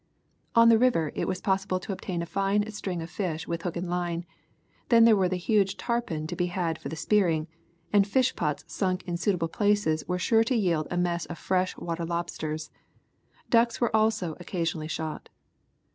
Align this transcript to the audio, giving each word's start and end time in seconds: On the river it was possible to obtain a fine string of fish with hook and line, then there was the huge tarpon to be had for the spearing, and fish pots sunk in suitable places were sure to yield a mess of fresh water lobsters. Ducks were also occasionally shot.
On 0.55 0.69
the 0.69 0.79
river 0.79 1.11
it 1.13 1.27
was 1.27 1.41
possible 1.41 1.79
to 1.79 1.91
obtain 1.93 2.23
a 2.23 2.25
fine 2.25 2.67
string 2.71 3.03
of 3.03 3.09
fish 3.11 3.47
with 3.47 3.61
hook 3.61 3.77
and 3.77 3.87
line, 3.87 4.25
then 4.89 5.03
there 5.03 5.15
was 5.15 5.29
the 5.29 5.35
huge 5.35 5.77
tarpon 5.77 6.25
to 6.25 6.35
be 6.35 6.47
had 6.47 6.79
for 6.79 6.89
the 6.89 6.95
spearing, 6.95 7.47
and 7.93 8.07
fish 8.07 8.35
pots 8.35 8.63
sunk 8.65 9.03
in 9.03 9.15
suitable 9.15 9.47
places 9.47 10.03
were 10.07 10.17
sure 10.17 10.43
to 10.45 10.55
yield 10.55 10.87
a 10.89 10.97
mess 10.97 11.27
of 11.27 11.37
fresh 11.37 11.77
water 11.77 12.03
lobsters. 12.03 12.71
Ducks 13.51 13.79
were 13.79 13.95
also 13.95 14.35
occasionally 14.39 14.87
shot. 14.87 15.29